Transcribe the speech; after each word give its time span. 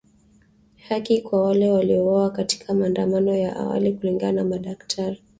Haki 0.89 1.21
kwa 1.21 1.41
wale 1.43 1.71
waliouawa 1.71 2.29
katika 2.31 2.73
maandamano 2.73 3.35
ya 3.35 3.55
awali 3.55 3.93
kulingana 3.93 4.31
na 4.31 4.43
madaktari. 4.49 5.21